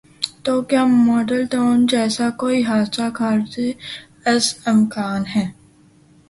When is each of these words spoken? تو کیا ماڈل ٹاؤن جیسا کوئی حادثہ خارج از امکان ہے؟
تو 0.43 0.53
کیا 0.69 0.83
ماڈل 1.07 1.41
ٹاؤن 1.51 1.85
جیسا 1.91 2.29
کوئی 2.39 2.61
حادثہ 2.63 3.07
خارج 3.17 3.53
از 4.31 4.43
امکان 4.65 5.21
ہے؟ 5.35 5.45